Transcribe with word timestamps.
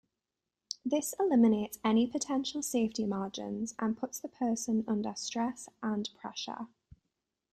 This 0.83 1.13
eliminates 1.19 1.77
any 1.85 2.07
potential 2.07 2.63
safety 2.63 3.05
margins 3.05 3.75
and 3.77 3.95
puts 3.95 4.19
the 4.19 4.29
person 4.29 4.83
under 4.87 5.13
stress 5.15 5.69
and 5.83 6.09
pressure. 6.19 6.65